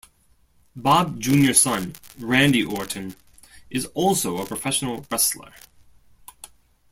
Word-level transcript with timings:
Bob 0.75 1.19
Jr.'s 1.21 1.59
son, 1.59 1.93
Randy 2.17 2.63
Orton, 2.63 3.15
is 3.69 3.85
also 3.93 4.37
a 4.39 4.47
professional 4.47 5.05
wrestler. 5.11 5.53